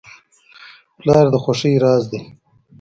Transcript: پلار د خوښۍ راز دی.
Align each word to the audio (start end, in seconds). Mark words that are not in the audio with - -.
پلار 0.99 1.25
د 1.33 1.35
خوښۍ 1.43 1.73
راز 1.83 2.03
دی. 2.11 2.21